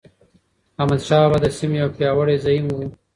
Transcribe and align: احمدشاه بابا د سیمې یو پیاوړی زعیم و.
احمدشاه 0.81 1.21
بابا 1.23 1.37
د 1.43 1.47
سیمې 1.57 1.77
یو 1.81 1.89
پیاوړی 1.95 2.37
زعیم 2.43 2.65
و. 2.71 2.77